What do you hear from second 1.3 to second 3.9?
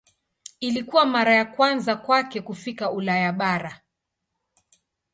ya kwanza kwake kufika Ulaya bara.